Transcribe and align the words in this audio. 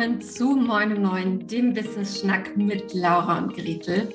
willkommen 0.00 0.22
zu 0.22 0.56
Moin 0.56 1.02
9, 1.02 1.46
dem 1.46 1.76
Wissensschnack 1.76 2.56
mit 2.56 2.94
Laura 2.94 3.36
und 3.36 3.52
Gretel. 3.52 4.08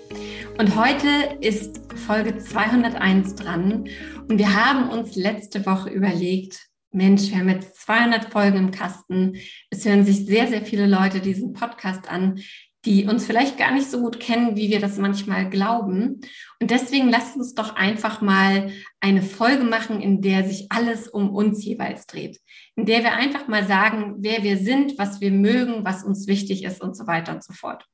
Und 0.57 0.75
heute 0.75 1.37
ist 1.41 1.79
Folge 2.07 2.39
201 2.39 3.35
dran 3.35 3.87
und 4.27 4.39
wir 4.39 4.55
haben 4.55 4.89
uns 4.89 5.15
letzte 5.15 5.63
Woche 5.67 5.91
überlegt, 5.91 6.69
Mensch, 6.91 7.29
wir 7.29 7.37
haben 7.37 7.49
jetzt 7.49 7.75
200 7.81 8.31
Folgen 8.31 8.57
im 8.57 8.71
Kasten. 8.71 9.35
Es 9.69 9.85
hören 9.85 10.05
sich 10.05 10.25
sehr, 10.25 10.47
sehr 10.47 10.63
viele 10.63 10.87
Leute 10.87 11.19
diesen 11.19 11.53
Podcast 11.53 12.09
an, 12.09 12.39
die 12.85 13.05
uns 13.05 13.25
vielleicht 13.25 13.57
gar 13.57 13.73
nicht 13.73 13.89
so 13.89 13.99
gut 13.99 14.19
kennen, 14.19 14.55
wie 14.55 14.69
wir 14.69 14.79
das 14.79 14.97
manchmal 14.97 15.49
glauben. 15.49 16.21
Und 16.61 16.71
deswegen 16.71 17.09
lasst 17.09 17.35
uns 17.35 17.55
doch 17.55 17.75
einfach 17.75 18.21
mal 18.21 18.71
eine 18.99 19.23
Folge 19.23 19.63
machen, 19.63 20.01
in 20.01 20.21
der 20.21 20.43
sich 20.47 20.67
alles 20.69 21.07
um 21.07 21.33
uns 21.33 21.65
jeweils 21.65 22.05
dreht. 22.05 22.39
In 22.75 22.85
der 22.85 23.03
wir 23.03 23.13
einfach 23.13 23.47
mal 23.47 23.65
sagen, 23.65 24.15
wer 24.19 24.43
wir 24.43 24.57
sind, 24.57 24.97
was 24.99 25.19
wir 25.19 25.31
mögen, 25.31 25.83
was 25.83 26.03
uns 26.03 26.27
wichtig 26.27 26.63
ist 26.63 26.81
und 26.81 26.95
so 26.95 27.07
weiter 27.07 27.33
und 27.33 27.43
so 27.43 27.53
fort. 27.53 27.85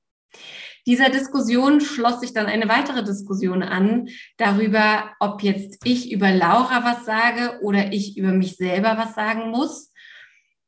Dieser 0.87 1.09
Diskussion 1.09 1.79
schloss 1.79 2.19
sich 2.19 2.33
dann 2.33 2.47
eine 2.47 2.67
weitere 2.67 3.03
Diskussion 3.03 3.61
an 3.61 4.07
darüber, 4.37 5.11
ob 5.19 5.43
jetzt 5.43 5.85
ich 5.85 6.11
über 6.11 6.31
Laura 6.31 6.83
was 6.83 7.05
sage 7.05 7.59
oder 7.61 7.93
ich 7.93 8.17
über 8.17 8.31
mich 8.31 8.57
selber 8.57 8.97
was 8.97 9.13
sagen 9.13 9.51
muss 9.51 9.90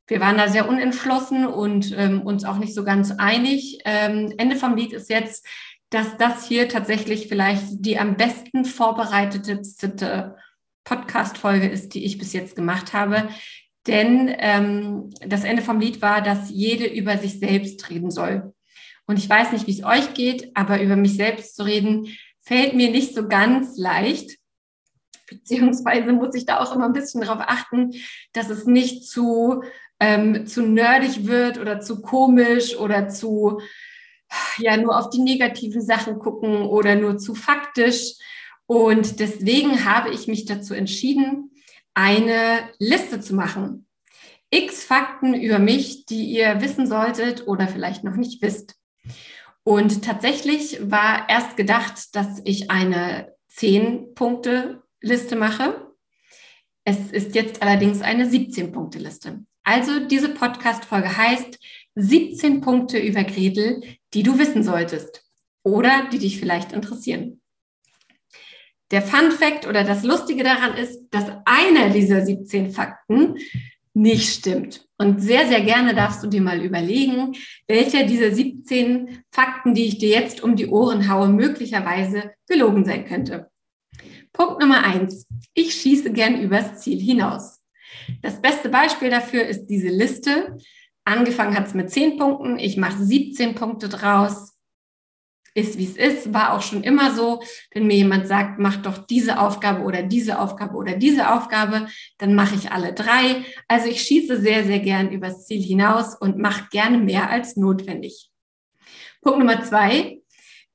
wir 0.07 0.19
waren 0.19 0.37
da 0.37 0.49
sehr 0.49 0.67
unentschlossen 0.67 1.45
und 1.45 1.95
ähm, 1.97 2.21
uns 2.21 2.43
auch 2.43 2.57
nicht 2.57 2.73
so 2.73 2.83
ganz 2.83 3.11
einig. 3.11 3.79
Ähm, 3.85 4.33
Ende 4.37 4.55
vom 4.55 4.75
Lied 4.75 4.93
ist 4.93 5.09
jetzt, 5.09 5.45
dass 5.89 6.17
das 6.17 6.45
hier 6.47 6.67
tatsächlich 6.67 7.27
vielleicht 7.27 7.63
die 7.85 7.99
am 7.99 8.17
besten 8.17 8.65
vorbereitete 8.65 9.61
Podcast-Folge 10.83 11.67
ist, 11.67 11.93
die 11.93 12.03
ich 12.03 12.17
bis 12.17 12.33
jetzt 12.33 12.55
gemacht 12.55 12.93
habe. 12.93 13.29
Denn 13.87 14.33
ähm, 14.39 15.09
das 15.25 15.43
Ende 15.43 15.61
vom 15.61 15.79
Lied 15.79 16.01
war, 16.01 16.21
dass 16.21 16.49
jede 16.49 16.85
über 16.85 17.17
sich 17.17 17.39
selbst 17.39 17.89
reden 17.89 18.11
soll. 18.11 18.53
Und 19.05 19.19
ich 19.19 19.29
weiß 19.29 19.51
nicht, 19.51 19.67
wie 19.67 19.79
es 19.79 19.83
euch 19.83 20.13
geht, 20.13 20.51
aber 20.55 20.81
über 20.81 20.95
mich 20.95 21.15
selbst 21.15 21.55
zu 21.55 21.63
reden, 21.63 22.07
fällt 22.41 22.73
mir 22.73 22.89
nicht 22.89 23.13
so 23.13 23.27
ganz 23.27 23.77
leicht. 23.77 24.37
Beziehungsweise 25.27 26.13
muss 26.13 26.35
ich 26.35 26.45
da 26.45 26.59
auch 26.59 26.75
immer 26.75 26.85
ein 26.85 26.93
bisschen 26.93 27.21
darauf 27.21 27.41
achten, 27.41 27.93
dass 28.33 28.49
es 28.49 28.65
nicht 28.65 29.07
zu 29.07 29.63
ähm, 30.03 30.45
zu 30.45 30.63
nerdig 30.63 31.27
wird 31.27 31.57
oder 31.57 31.79
zu 31.79 32.01
komisch 32.01 32.75
oder 32.75 33.07
zu, 33.07 33.61
ja, 34.57 34.75
nur 34.75 34.97
auf 34.99 35.09
die 35.09 35.21
negativen 35.21 35.81
Sachen 35.81 36.19
gucken 36.19 36.63
oder 36.63 36.95
nur 36.95 37.17
zu 37.17 37.35
faktisch. 37.35 38.15
Und 38.65 39.21
deswegen 39.21 39.85
habe 39.85 40.09
ich 40.09 40.27
mich 40.27 40.43
dazu 40.43 40.73
entschieden, 40.73 41.51
eine 41.93 42.69
Liste 42.79 43.21
zu 43.21 43.33
machen. 43.33 43.87
X 44.49 44.83
Fakten 44.83 45.33
über 45.33 45.59
mich, 45.59 46.05
die 46.05 46.25
ihr 46.25 46.61
wissen 46.61 46.85
solltet 46.85 47.47
oder 47.47 47.67
vielleicht 47.69 48.03
noch 48.03 48.17
nicht 48.17 48.41
wisst. 48.41 48.75
Und 49.63 50.03
tatsächlich 50.03 50.79
war 50.81 51.29
erst 51.29 51.55
gedacht, 51.55 52.13
dass 52.15 52.41
ich 52.43 52.69
eine 52.69 53.33
10-Punkte-Liste 53.55 55.37
mache. 55.37 55.93
Es 56.83 57.11
ist 57.11 57.35
jetzt 57.35 57.61
allerdings 57.61 58.01
eine 58.01 58.25
17-Punkte-Liste. 58.25 59.45
Also 59.63 60.05
diese 60.05 60.29
Podcast-Folge 60.29 61.15
heißt 61.15 61.59
17 61.95 62.61
Punkte 62.61 62.99
über 62.99 63.23
Gretel, 63.23 63.81
die 64.13 64.23
du 64.23 64.37
wissen 64.37 64.63
solltest 64.63 65.23
oder 65.63 66.09
die 66.11 66.19
dich 66.19 66.39
vielleicht 66.39 66.73
interessieren. 66.73 67.41
Der 68.91 69.01
Fun 69.01 69.31
Fact 69.31 69.65
oder 69.65 69.83
das 69.83 70.03
Lustige 70.03 70.43
daran 70.43 70.75
ist, 70.75 71.07
dass 71.09 71.25
einer 71.45 71.89
dieser 71.89 72.25
17 72.25 72.71
Fakten 72.71 73.37
nicht 73.93 74.33
stimmt. 74.33 74.87
Und 74.97 75.21
sehr, 75.21 75.47
sehr 75.47 75.61
gerne 75.61 75.95
darfst 75.95 76.23
du 76.23 76.27
dir 76.27 76.41
mal 76.41 76.61
überlegen, 76.61 77.33
welcher 77.67 78.05
dieser 78.05 78.33
17 78.33 79.23
Fakten, 79.31 79.73
die 79.73 79.85
ich 79.85 79.97
dir 79.97 80.09
jetzt 80.09 80.43
um 80.43 80.55
die 80.55 80.67
Ohren 80.67 81.09
haue, 81.09 81.27
möglicherweise 81.29 82.33
gelogen 82.47 82.85
sein 82.85 83.05
könnte. 83.05 83.49
Punkt 84.31 84.59
Nummer 84.59 84.83
eins. 84.83 85.27
Ich 85.53 85.75
schieße 85.75 86.11
gern 86.11 86.41
übers 86.41 86.81
Ziel 86.81 86.99
hinaus. 86.99 87.62
Das 88.21 88.41
beste 88.41 88.69
Beispiel 88.69 89.09
dafür 89.09 89.45
ist 89.45 89.67
diese 89.67 89.89
Liste. 89.89 90.57
Angefangen 91.05 91.55
hat 91.55 91.67
es 91.67 91.73
mit 91.73 91.89
10 91.91 92.17
Punkten. 92.17 92.59
Ich 92.59 92.77
mache 92.77 93.01
17 93.01 93.55
Punkte 93.55 93.89
draus. 93.89 94.53
Ist 95.55 95.77
wie 95.77 95.85
es 95.85 95.97
ist, 95.97 96.33
war 96.33 96.53
auch 96.53 96.63
schon 96.63 96.83
immer 96.83 97.13
so. 97.13 97.43
Wenn 97.71 97.85
mir 97.85 97.95
jemand 97.95 98.27
sagt, 98.27 98.57
mach 98.57 98.77
doch 98.77 98.97
diese 98.97 99.39
Aufgabe 99.39 99.83
oder 99.83 100.01
diese 100.01 100.39
Aufgabe 100.39 100.75
oder 100.75 100.95
diese 100.95 101.31
Aufgabe, 101.31 101.87
dann 102.17 102.33
mache 102.33 102.55
ich 102.55 102.71
alle 102.71 102.93
drei. 102.93 103.43
Also 103.67 103.87
ich 103.87 104.01
schieße 104.01 104.41
sehr, 104.41 104.63
sehr 104.63 104.79
gern 104.79 105.11
übers 105.11 105.45
Ziel 105.45 105.61
hinaus 105.61 106.15
und 106.15 106.39
mache 106.39 106.69
gerne 106.71 106.97
mehr 106.97 107.29
als 107.29 107.55
notwendig. 107.55 108.31
Punkt 109.21 109.39
Nummer 109.39 109.63
zwei. 109.63 110.21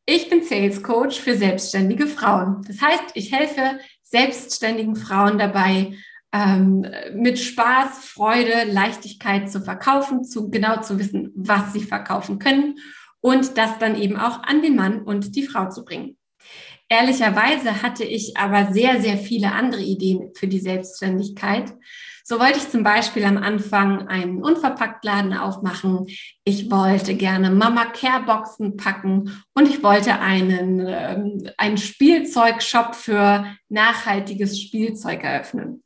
Ich 0.06 0.30
bin 0.30 0.42
Sales 0.42 0.82
Coach 0.82 1.18
für 1.18 1.36
selbstständige 1.36 2.06
Frauen. 2.06 2.62
Das 2.66 2.80
heißt, 2.80 3.10
ich 3.14 3.32
helfe 3.32 3.80
selbstständigen 4.02 4.96
Frauen 4.96 5.38
dabei, 5.38 5.92
ähm, 6.32 6.86
mit 7.14 7.38
Spaß, 7.38 8.04
Freude, 8.04 8.64
Leichtigkeit 8.70 9.50
zu 9.50 9.60
verkaufen, 9.60 10.24
zu 10.24 10.50
genau 10.50 10.80
zu 10.80 10.98
wissen, 10.98 11.32
was 11.34 11.72
sie 11.72 11.82
verkaufen 11.82 12.38
können 12.38 12.76
und 13.20 13.56
das 13.56 13.78
dann 13.78 13.96
eben 13.96 14.16
auch 14.16 14.42
an 14.42 14.62
den 14.62 14.76
Mann 14.76 15.02
und 15.02 15.34
die 15.36 15.46
Frau 15.46 15.68
zu 15.70 15.84
bringen. 15.84 16.16
Ehrlicherweise 16.90 17.82
hatte 17.82 18.04
ich 18.04 18.36
aber 18.36 18.72
sehr, 18.72 19.00
sehr 19.00 19.18
viele 19.18 19.52
andere 19.52 19.82
Ideen 19.82 20.30
für 20.34 20.48
die 20.48 20.60
Selbstständigkeit. 20.60 21.74
So 22.24 22.38
wollte 22.38 22.58
ich 22.58 22.68
zum 22.68 22.82
Beispiel 22.82 23.24
am 23.24 23.38
Anfang 23.38 24.08
einen 24.08 24.42
Unverpacktladen 24.42 25.34
aufmachen. 25.34 26.06
Ich 26.44 26.70
wollte 26.70 27.14
gerne 27.14 27.50
Mama 27.50 27.86
Care 27.86 28.22
Boxen 28.24 28.76
packen 28.76 29.42
und 29.54 29.68
ich 29.68 29.82
wollte 29.82 30.18
einen, 30.20 30.84
ähm, 30.86 31.50
einen 31.56 31.78
Spielzeugshop 31.78 32.94
für 32.94 33.46
nachhaltiges 33.68 34.60
Spielzeug 34.60 35.24
eröffnen. 35.24 35.82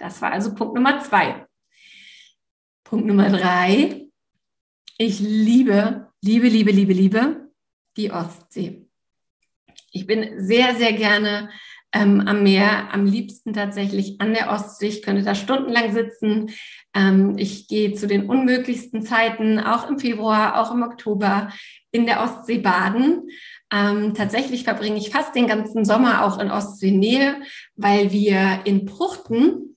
Das 0.00 0.22
war 0.22 0.32
also 0.32 0.54
Punkt 0.54 0.74
Nummer 0.74 0.98
zwei. 1.00 1.46
Punkt 2.84 3.06
Nummer 3.06 3.28
drei. 3.28 4.08
Ich 4.96 5.20
liebe, 5.20 6.08
liebe, 6.22 6.48
liebe, 6.48 6.72
liebe, 6.72 6.92
liebe 6.94 7.50
die 7.98 8.10
Ostsee. 8.10 8.86
Ich 9.92 10.06
bin 10.06 10.40
sehr, 10.40 10.74
sehr 10.76 10.94
gerne 10.94 11.50
ähm, 11.92 12.22
am 12.26 12.42
Meer, 12.42 12.94
am 12.94 13.04
liebsten 13.04 13.52
tatsächlich 13.52 14.22
an 14.22 14.32
der 14.32 14.50
Ostsee. 14.50 14.88
Ich 14.88 15.02
könnte 15.02 15.22
da 15.22 15.34
stundenlang 15.34 15.92
sitzen. 15.92 16.50
Ähm, 16.94 17.36
ich 17.36 17.68
gehe 17.68 17.92
zu 17.92 18.06
den 18.06 18.30
unmöglichsten 18.30 19.02
Zeiten, 19.02 19.60
auch 19.60 19.90
im 19.90 19.98
Februar, 19.98 20.58
auch 20.58 20.72
im 20.72 20.82
Oktober, 20.82 21.52
in 21.90 22.06
der 22.06 22.22
Ostsee 22.22 22.58
baden. 22.58 23.28
Ähm, 23.70 24.14
tatsächlich 24.14 24.64
verbringe 24.64 24.96
ich 24.96 25.10
fast 25.10 25.34
den 25.34 25.46
ganzen 25.46 25.84
Sommer 25.84 26.24
auch 26.24 26.38
in 26.38 26.50
Ostseenähe, 26.50 27.42
weil 27.76 28.12
wir 28.12 28.60
in 28.64 28.86
Pruchten 28.86 29.69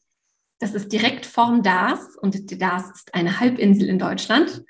das 0.63 0.74
ist 0.74 0.94
direkt 0.94 1.25
vorm 1.25 1.62
Dars 1.62 2.16
und 2.16 2.50
die 2.50 2.57
Dars 2.57 2.90
ist 2.91 3.13
eine 3.13 3.41
Halbinsel 3.41 3.90
in 3.90 4.00
Deutschland. 4.00 4.63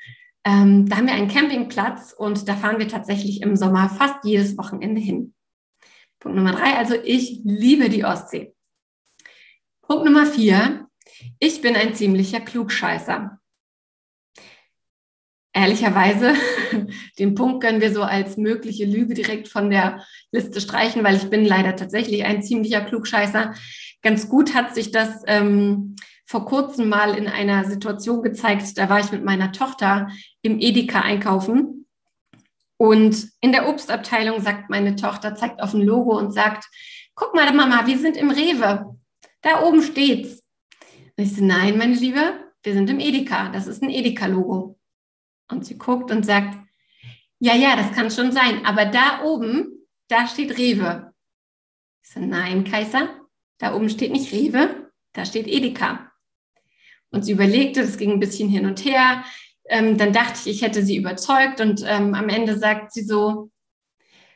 Ähm, 0.43 0.89
da 0.89 0.97
haben 0.97 1.05
wir 1.05 1.13
einen 1.13 1.27
Campingplatz 1.27 2.13
und 2.17 2.49
da 2.49 2.55
fahren 2.55 2.79
wir 2.79 2.87
tatsächlich 2.87 3.43
im 3.43 3.55
Sommer 3.55 3.89
fast 3.89 4.25
jedes 4.25 4.57
Wochenende 4.57 4.99
hin. 4.99 5.35
Punkt 6.19 6.35
Nummer 6.35 6.53
drei, 6.53 6.77
also 6.77 6.95
ich 6.95 7.41
liebe 7.43 7.89
die 7.89 8.05
Ostsee. 8.05 8.55
Punkt 9.83 10.05
Nummer 10.05 10.25
vier, 10.25 10.87
ich 11.37 11.61
bin 11.61 11.75
ein 11.75 11.93
ziemlicher 11.93 12.39
Klugscheißer. 12.39 13.39
Ehrlicherweise, 15.55 16.33
den 17.19 17.35
Punkt 17.35 17.63
können 17.63 17.81
wir 17.81 17.93
so 17.93 18.01
als 18.01 18.37
mögliche 18.37 18.85
Lüge 18.85 19.13
direkt 19.13 19.47
von 19.47 19.69
der 19.69 20.03
Liste 20.31 20.59
streichen, 20.59 21.03
weil 21.03 21.17
ich 21.17 21.29
bin 21.29 21.45
leider 21.45 21.75
tatsächlich 21.75 22.23
ein 22.23 22.41
ziemlicher 22.41 22.81
Klugscheißer. 22.81 23.53
Ganz 24.03 24.29
gut 24.29 24.53
hat 24.53 24.75
sich 24.75 24.91
das 24.91 25.23
ähm, 25.27 25.95
vor 26.25 26.45
kurzem 26.45 26.89
mal 26.89 27.17
in 27.17 27.27
einer 27.27 27.65
Situation 27.65 28.21
gezeigt. 28.21 28.77
Da 28.77 28.89
war 28.89 28.99
ich 28.99 29.11
mit 29.11 29.23
meiner 29.23 29.51
Tochter 29.51 30.09
im 30.41 30.59
Edeka 30.59 31.01
einkaufen. 31.01 31.87
Und 32.77 33.29
in 33.39 33.53
der 33.53 33.69
Obstabteilung 33.69 34.41
sagt 34.41 34.69
meine 34.69 34.95
Tochter, 34.95 35.35
zeigt 35.35 35.61
auf 35.61 35.73
ein 35.73 35.81
Logo 35.81 36.17
und 36.17 36.33
sagt, 36.33 36.65
guck 37.15 37.33
mal, 37.33 37.51
Mama, 37.53 37.87
wir 37.87 37.97
sind 37.97 38.17
im 38.17 38.29
Rewe. 38.29 38.97
Da 39.41 39.63
oben 39.63 39.81
steht's. 39.81 40.43
Und 41.15 41.23
ich 41.23 41.35
so, 41.35 41.43
nein, 41.43 41.77
meine 41.77 41.95
Liebe, 41.95 42.33
wir 42.61 42.73
sind 42.73 42.89
im 42.89 42.99
Edeka. 42.99 43.49
Das 43.49 43.67
ist 43.67 43.81
ein 43.83 43.89
Edeka-Logo. 43.89 44.77
Und 45.49 45.65
sie 45.65 45.77
guckt 45.77 46.11
und 46.11 46.25
sagt, 46.25 46.57
ja, 47.39 47.55
ja, 47.55 47.75
das 47.75 47.91
kann 47.93 48.09
schon 48.09 48.31
sein. 48.31 48.65
Aber 48.65 48.85
da 48.85 49.21
oben, 49.23 49.87
da 50.07 50.27
steht 50.27 50.57
Rewe. 50.57 51.13
Ich 52.03 52.11
so, 52.11 52.19
nein, 52.19 52.63
Kaiser, 52.63 53.22
da 53.63 53.73
oben 53.73 53.89
steht 53.89 54.11
nicht 54.11 54.33
Rewe, 54.33 54.91
da 55.13 55.23
steht 55.23 55.47
Edeka. 55.47 56.11
Und 57.11 57.23
sie 57.23 57.31
überlegte, 57.31 57.81
das 57.81 57.97
ging 57.97 58.11
ein 58.11 58.19
bisschen 58.19 58.49
hin 58.49 58.65
und 58.65 58.83
her. 58.83 59.23
Ähm, 59.69 59.97
dann 59.97 60.11
dachte 60.11 60.37
ich, 60.43 60.57
ich 60.57 60.61
hätte 60.61 60.83
sie 60.83 60.97
überzeugt 60.97 61.61
und 61.61 61.81
ähm, 61.87 62.13
am 62.13 62.27
Ende 62.27 62.57
sagt 62.57 62.91
sie 62.91 63.03
so, 63.03 63.51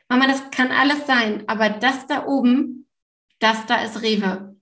Mama, 0.08 0.26
das 0.26 0.50
kann 0.50 0.70
alles 0.70 1.06
sein, 1.06 1.44
aber 1.46 1.68
das 1.68 2.06
da 2.06 2.24
oben, 2.24 2.88
das 3.38 3.66
da 3.66 3.82
ist 3.82 4.00
Rewe. 4.00 4.56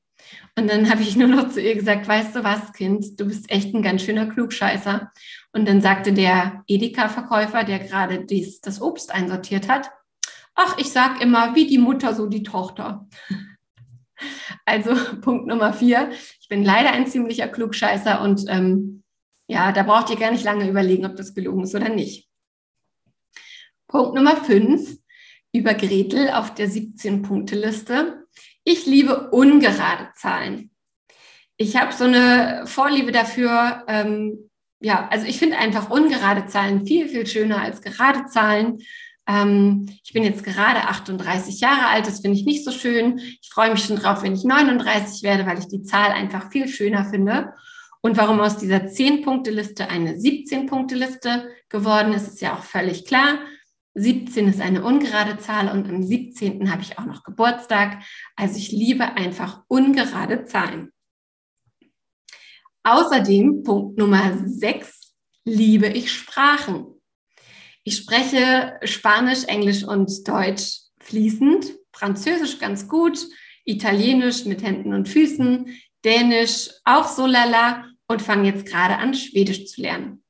Und 0.59 0.69
dann 0.69 0.91
habe 0.91 1.03
ich 1.03 1.15
nur 1.15 1.29
noch 1.29 1.51
zu 1.51 1.61
ihr 1.61 1.77
gesagt, 1.77 2.09
weißt 2.09 2.35
du 2.35 2.43
was, 2.43 2.73
Kind, 2.73 3.21
du 3.21 3.27
bist 3.27 3.49
echt 3.49 3.73
ein 3.73 3.83
ganz 3.83 4.03
schöner 4.03 4.27
Klugscheißer. 4.27 5.13
Und 5.53 5.69
dann 5.69 5.81
sagte 5.81 6.13
der 6.13 6.65
Edeka-Verkäufer, 6.67 7.63
der 7.63 7.79
gerade 7.79 8.25
dies, 8.25 8.61
das 8.61 8.83
Obst 8.83 9.15
einsortiert 9.15 9.69
hat, 9.69 9.93
ach, 10.57 10.77
ich 10.79 10.91
sag 10.91 11.21
immer, 11.21 11.55
wie 11.55 11.69
die 11.69 11.79
Mutter, 11.79 12.15
so 12.15 12.27
die 12.27 12.43
Tochter. 12.43 13.07
Also 14.67 14.95
Punkt 15.23 15.47
Nummer 15.47 15.73
vier. 15.73 16.11
Ich 16.41 16.49
bin 16.49 16.63
leider 16.63 16.93
ein 16.93 17.07
ziemlicher 17.07 17.49
Klugscheißer 17.49 18.21
und 18.21 18.45
ähm, 18.49 19.03
ja, 19.49 19.73
da 19.73 19.85
braucht 19.85 20.11
ihr 20.11 20.17
gar 20.17 20.33
nicht 20.33 20.45
lange 20.45 20.69
überlegen, 20.69 21.07
ob 21.07 21.17
das 21.17 21.35
gelogen 21.35 21.63
ist 21.63 21.75
oder 21.75 21.89
nicht. 21.89 22.29
Punkt 23.87 24.15
Nummer 24.15 24.37
fünf 24.37 24.99
über 25.53 25.75
Gretel 25.75 26.31
auf 26.31 26.53
der 26.53 26.69
17-Punkte-Liste. 26.69 28.27
Ich 28.65 28.85
liebe 28.85 29.31
ungerade 29.31 30.11
Zahlen. 30.15 30.71
Ich 31.57 31.77
habe 31.77 31.93
so 31.93 32.05
eine 32.05 32.67
Vorliebe 32.67 33.13
dafür, 33.13 33.85
ähm, 33.89 34.51
ja, 34.81 35.09
also 35.11 35.27
ich 35.27 35.39
finde 35.39 35.57
einfach 35.57 35.89
ungerade 35.89 36.47
Zahlen 36.47 36.85
viel, 36.85 37.09
viel 37.09 37.27
schöner 37.27 37.63
als 37.63 37.81
gerade 37.81 38.27
Zahlen. 38.27 38.79
Ähm, 39.27 39.89
ich 40.05 40.13
bin 40.13 40.23
jetzt 40.23 40.45
gerade 40.45 40.83
38 40.89 41.61
Jahre 41.61 41.89
alt, 41.89 42.07
das 42.07 42.21
finde 42.21 42.39
ich 42.39 42.45
nicht 42.45 42.65
so 42.65 42.71
schön. 42.71 43.19
Ich 43.19 43.51
freue 43.51 43.71
mich 43.71 43.85
schon 43.85 43.97
drauf, 43.97 44.23
wenn 44.23 44.35
ich 44.35 44.45
39 44.45 45.23
werde, 45.23 45.47
weil 45.47 45.59
ich 45.59 45.69
die 45.69 45.83
Zahl 45.83 46.13
einfach 46.13 46.51
viel 46.51 46.69
schöner 46.69 47.05
finde. 47.05 47.53
Und 48.03 48.17
warum 48.17 48.41
aus 48.41 48.57
dieser 48.57 48.87
10-Punkte-Liste 48.87 49.89
eine 49.89 50.13
17-Punkte-Liste 50.13 51.49
geworden 51.69 52.13
ist, 52.13 52.29
ist 52.29 52.41
ja 52.41 52.55
auch 52.55 52.63
völlig 52.63 53.05
klar. 53.05 53.39
17 53.95 54.49
ist 54.49 54.61
eine 54.61 54.85
ungerade 54.85 55.39
Zahl 55.39 55.71
und 55.71 55.89
am 55.89 56.03
17. 56.03 56.71
habe 56.71 56.83
ich 56.83 56.99
auch 56.99 57.07
noch 57.07 57.25
Geburtstag. 57.25 58.03
Also 58.37 58.59
ich 58.59 58.71
liebe 58.71 59.05
einfach 59.05 59.63
ungerade 59.69 60.45
Zahlen. 60.45 60.93
Außerdem, 62.85 63.65
Punkt 63.65 63.99
Nummer 63.99 64.39
6, 64.45 65.15
liebe 65.45 65.89
ich 65.89 66.13
Sprachen. 66.13 66.96
Ich 67.89 67.99
spreche 67.99 68.81
Spanisch, 68.83 69.45
Englisch 69.45 69.85
und 69.85 70.27
Deutsch 70.27 70.81
fließend, 70.99 71.67
Französisch 71.93 72.59
ganz 72.59 72.89
gut, 72.89 73.17
Italienisch 73.65 74.45
mit 74.45 74.65
Händen 74.65 74.93
und 74.93 75.09
Füßen, 75.09 75.67
Dänisch 76.05 76.69
auch 76.85 77.07
so 77.07 77.27
lala 77.27 77.85
und 78.09 78.23
fange 78.23 78.51
jetzt 78.51 78.67
gerade 78.67 78.97
an, 78.97 79.15
Schwedisch 79.15 79.67
zu 79.67 79.83
lernen. 79.83 80.25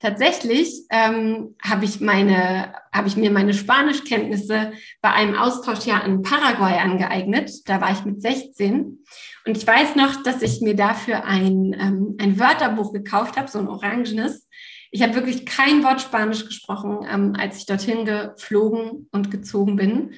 Tatsächlich 0.00 0.82
ähm, 0.90 1.54
habe 1.62 1.84
ich 1.84 2.00
meine, 2.00 2.74
habe 2.92 3.06
ich 3.06 3.16
mir 3.16 3.30
meine 3.30 3.54
Spanischkenntnisse 3.54 4.72
bei 5.00 5.12
einem 5.12 5.36
Austauschjahr 5.36 6.04
in 6.04 6.22
Paraguay 6.22 6.80
angeeignet. 6.80 7.68
Da 7.68 7.80
war 7.80 7.92
ich 7.92 8.04
mit 8.04 8.20
16 8.20 9.04
und 9.46 9.56
ich 9.56 9.64
weiß 9.64 9.94
noch, 9.94 10.24
dass 10.24 10.42
ich 10.42 10.60
mir 10.60 10.74
dafür 10.74 11.24
ein, 11.24 11.76
ähm, 11.78 12.16
ein 12.20 12.40
Wörterbuch 12.40 12.92
gekauft 12.92 13.36
habe, 13.36 13.48
so 13.48 13.60
ein 13.60 13.68
orangenes. 13.68 14.48
Ich 14.92 15.02
habe 15.02 15.14
wirklich 15.14 15.44
kein 15.44 15.82
Wort 15.82 16.00
Spanisch 16.00 16.44
gesprochen, 16.44 17.04
ähm, 17.10 17.34
als 17.36 17.56
ich 17.56 17.66
dorthin 17.66 18.04
geflogen 18.04 19.08
und 19.10 19.32
gezogen 19.32 19.74
bin. 19.74 20.12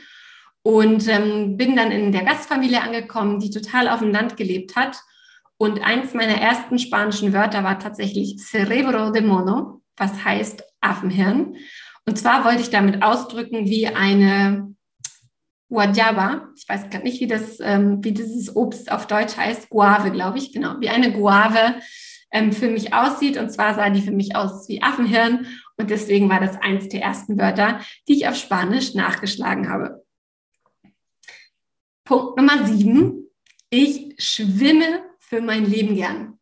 Und 0.63 1.09
ähm, 1.09 1.57
bin 1.57 1.77
dann 1.77 1.91
in 1.91 2.13
der 2.13 2.25
Gastfamilie 2.25 2.83
angekommen, 2.83 3.41
die 3.41 3.51
total 3.51 3.89
auf 3.89 4.01
dem 4.01 4.13
Land 4.13 4.37
gelebt 4.37 4.77
hat 4.77 4.99
und 5.57 5.83
eins 5.83 6.15
meiner 6.15 6.41
ersten 6.41 6.79
spanischen 6.79 7.33
Wörter 7.33 7.65
war 7.65 7.79
tatsächlich 7.79 8.39
Cerebro 8.39 9.11
de 9.11 9.23
Mono, 9.23 9.83
was 9.97 10.25
heißt 10.25 10.63
Affenhirn. 10.81 11.57
Und 12.07 12.19
zwar 12.19 12.45
wollte 12.45 12.63
ich 12.63 12.71
damit 12.71 13.03
ausdrücken, 13.03 13.67
wie 13.67 13.87
eine 13.87 14.75
Guayaba, 15.71 16.49
ich 16.57 16.69
weiß 16.69 16.91
gerade 16.91 17.05
nicht, 17.05 17.21
wie, 17.21 17.27
das, 17.27 17.59
ähm, 17.61 18.05
wie 18.05 18.13
dieses 18.13 18.55
Obst 18.55 18.93
auf 18.93 19.07
Deutsch 19.07 19.37
heißt, 19.37 19.71
Guave, 19.71 20.11
glaube 20.11 20.39
ich, 20.39 20.53
genau, 20.53 20.75
wie 20.81 20.91
eine 20.91 21.13
Guave 21.13 21.77
ähm, 22.35 22.53
für 22.53 22.69
mich 22.69 22.93
aussieht. 22.93 23.39
Und 23.39 23.51
zwar 23.51 23.75
sah 23.75 23.89
die 23.89 24.03
für 24.03 24.13
mich 24.13 24.37
aus 24.37 24.69
wie 24.69 24.83
Affenhirn. 24.83 25.47
Und 25.79 25.89
deswegen 25.89 26.29
war 26.29 26.41
das 26.41 26.61
eins 26.61 26.89
der 26.89 27.01
ersten 27.01 27.39
Wörter, 27.39 27.81
die 28.07 28.15
ich 28.15 28.29
auf 28.29 28.37
Spanisch 28.37 28.95
nachgeschlagen 28.95 29.71
habe. 29.71 30.05
Punkt 32.05 32.37
Nummer 32.37 32.67
sieben. 32.67 33.31
Ich 33.71 34.15
schwimme 34.19 35.03
für 35.19 35.41
mein 35.41 35.65
Leben 35.65 35.97
gern. 35.97 36.39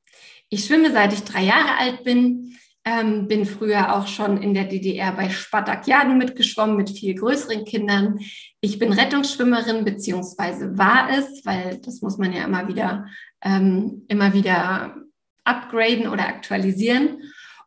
Ich 0.49 0.65
schwimme 0.65 0.91
seit 0.91 1.13
ich 1.13 1.23
drei 1.23 1.45
Jahre 1.45 1.79
alt 1.79 2.05
bin, 2.05 2.59
ähm, 2.85 3.29
bin 3.29 3.47
früher 3.47 3.95
auch 3.95 4.07
schon 4.07 4.43
in 4.43 4.55
der 4.55 4.65
DDR 4.65 5.13
bei 5.13 5.31
Spartakiaden 5.31 6.19
mitgeschwommen 6.19 6.77
mit 6.77 6.91
viel 6.91 7.15
größeren 7.15 7.65
Kindern. 7.65 8.19
Ich 8.61 8.79
bin 8.79 8.93
Rettungsschwimmerin 8.93 9.85
beziehungsweise 9.85 10.77
war 10.77 11.09
es, 11.11 11.45
weil 11.45 11.79
das 11.79 12.03
muss 12.03 12.19
man 12.19 12.33
ja 12.33 12.45
immer 12.45 12.67
wieder 12.67 13.07
ähm, 13.41 14.05
immer 14.09 14.35
wieder 14.35 14.97
upgraden 15.45 16.09
oder 16.09 16.27
aktualisieren. 16.27 17.23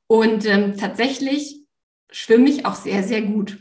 Und 0.08 0.46
ähm, 0.46 0.78
tatsächlich 0.78 1.62
schwimme 2.12 2.50
ich 2.50 2.66
auch 2.66 2.76
sehr 2.76 3.04
sehr 3.04 3.22
gut. 3.22 3.58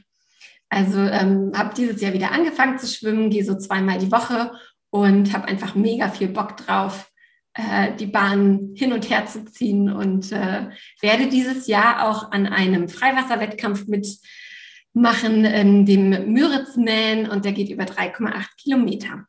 Also 0.68 0.98
ähm, 0.98 1.52
habe 1.54 1.74
dieses 1.74 2.00
Jahr 2.00 2.12
wieder 2.12 2.32
angefangen 2.32 2.78
zu 2.78 2.86
schwimmen, 2.86 3.30
gehe 3.30 3.44
so 3.44 3.56
zweimal 3.56 3.98
die 3.98 4.10
Woche 4.10 4.52
und 4.90 5.32
habe 5.32 5.46
einfach 5.46 5.74
mega 5.74 6.08
viel 6.08 6.28
Bock 6.28 6.56
drauf, 6.56 7.10
äh, 7.54 7.94
die 7.94 8.06
Bahn 8.06 8.72
hin 8.74 8.92
und 8.92 9.08
her 9.08 9.26
zu 9.26 9.44
ziehen 9.44 9.88
und 9.88 10.32
äh, 10.32 10.68
werde 11.00 11.28
dieses 11.28 11.66
Jahr 11.68 12.08
auch 12.08 12.32
an 12.32 12.46
einem 12.46 12.88
Freiwasserwettkampf 12.88 13.86
mitmachen, 13.86 15.44
in 15.44 15.86
dem 15.86 16.32
Müritzman 16.32 17.28
und 17.28 17.44
der 17.44 17.52
geht 17.52 17.70
über 17.70 17.84
3,8 17.84 18.46
Kilometer. 18.60 19.26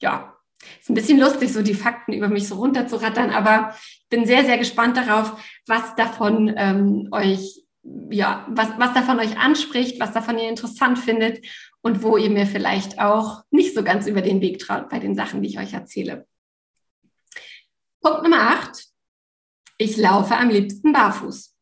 Ja, 0.00 0.33
ist 0.80 0.90
ein 0.90 0.94
bisschen 0.94 1.18
lustig, 1.18 1.52
so 1.52 1.62
die 1.62 1.74
Fakten 1.74 2.12
über 2.12 2.28
mich 2.28 2.48
so 2.48 2.56
runterzurattern, 2.56 3.30
aber 3.30 3.74
ich 3.80 4.08
bin 4.08 4.26
sehr, 4.26 4.44
sehr 4.44 4.58
gespannt 4.58 4.96
darauf, 4.96 5.42
was 5.66 5.94
davon 5.96 6.52
ähm, 6.56 7.08
euch, 7.10 7.64
ja, 8.10 8.46
was, 8.48 8.68
was 8.78 8.94
davon 8.94 9.18
euch 9.18 9.38
anspricht, 9.38 10.00
was 10.00 10.12
davon 10.12 10.38
ihr 10.38 10.48
interessant 10.48 10.98
findet 10.98 11.44
und 11.82 12.02
wo 12.02 12.16
ihr 12.16 12.30
mir 12.30 12.46
vielleicht 12.46 12.98
auch 12.98 13.42
nicht 13.50 13.74
so 13.74 13.82
ganz 13.82 14.06
über 14.06 14.22
den 14.22 14.40
Weg 14.40 14.58
traut 14.58 14.88
bei 14.88 14.98
den 14.98 15.14
Sachen, 15.14 15.42
die 15.42 15.48
ich 15.48 15.58
euch 15.58 15.74
erzähle. 15.74 16.26
Punkt 18.00 18.22
Nummer 18.22 18.50
acht. 18.50 18.84
Ich 19.78 19.96
laufe 19.96 20.36
am 20.36 20.50
liebsten 20.50 20.92
barfuß. 20.92 21.54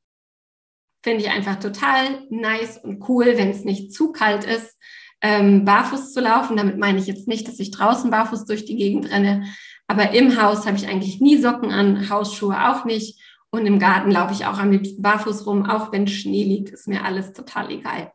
Finde 1.03 1.25
ich 1.25 1.31
einfach 1.31 1.59
total 1.59 2.27
nice 2.31 2.79
und 2.79 3.09
cool, 3.09 3.37
wenn 3.37 3.51
es 3.51 3.65
nicht 3.65 3.93
zu 3.93 4.13
kalt 4.13 4.45
ist, 4.45 4.79
ähm, 5.23 5.65
barfuß 5.65 6.13
zu 6.13 6.21
laufen. 6.21 6.57
Damit 6.57 6.79
meine 6.79 6.99
ich 6.99 7.07
jetzt 7.07 7.29
nicht, 7.29 7.49
dass 7.49 7.61
ich 7.61 7.71
draußen 7.71 8.11
barfuß 8.11 8.45
durch 8.45 8.65
die 8.65 8.77
Gegend 8.77 9.11
renne. 9.11 9.47
Aber 9.87 10.13
im 10.13 10.41
Haus 10.41 10.67
habe 10.67 10.77
ich 10.77 10.89
eigentlich 10.89 11.21
nie 11.21 11.39
Socken 11.39 11.71
an, 11.71 12.11
Hausschuhe 12.11 12.71
auch 12.71 12.85
nicht. 12.85 13.21
Und 13.51 13.67
im 13.67 13.79
Garten 13.79 14.11
laufe 14.11 14.33
ich 14.33 14.47
auch 14.47 14.59
am 14.59 14.71
liebsten 14.71 15.03
barfuß 15.03 15.47
rum, 15.47 15.69
auch 15.69 15.93
wenn 15.93 16.09
Schnee 16.09 16.45
liegt, 16.45 16.71
ist 16.71 16.89
mir 16.89 17.05
alles 17.05 17.33
total 17.33 17.71
egal. 17.71 18.13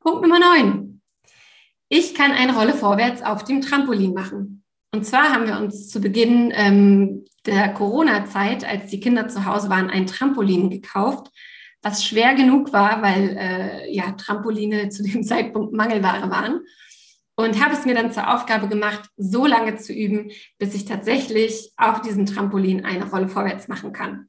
Punkt 0.00 0.22
Nummer 0.22 0.38
neun. 0.38 1.00
Ich 1.88 2.14
kann 2.14 2.32
eine 2.32 2.54
Rolle 2.54 2.74
vorwärts 2.74 3.22
auf 3.22 3.44
dem 3.44 3.60
Trampolin 3.60 4.14
machen. 4.14 4.64
Und 4.94 5.04
zwar 5.04 5.32
haben 5.32 5.46
wir 5.46 5.58
uns 5.58 5.88
zu 5.88 6.00
Beginn 6.00 6.52
ähm, 6.54 7.24
der 7.44 7.72
Corona-Zeit, 7.72 8.64
als 8.64 8.90
die 8.90 9.00
Kinder 9.00 9.28
zu 9.28 9.44
Hause 9.46 9.68
waren, 9.68 9.90
ein 9.90 10.06
Trampolin 10.06 10.70
gekauft, 10.70 11.30
was 11.82 12.04
schwer 12.04 12.34
genug 12.34 12.72
war, 12.72 13.02
weil 13.02 13.36
äh, 13.36 13.94
ja 13.94 14.12
Trampoline 14.12 14.88
zu 14.90 15.02
dem 15.02 15.22
Zeitpunkt 15.22 15.72
Mangelware 15.72 16.30
waren. 16.30 16.60
Und 17.34 17.64
habe 17.64 17.72
es 17.74 17.86
mir 17.86 17.94
dann 17.94 18.12
zur 18.12 18.32
Aufgabe 18.32 18.68
gemacht, 18.68 19.08
so 19.16 19.46
lange 19.46 19.76
zu 19.76 19.92
üben, 19.92 20.30
bis 20.58 20.74
ich 20.74 20.84
tatsächlich 20.84 21.72
auf 21.78 22.02
diesem 22.02 22.26
Trampolin 22.26 22.84
eine 22.84 23.08
Rolle 23.08 23.26
vorwärts 23.26 23.68
machen 23.68 23.92
kann. 23.92 24.28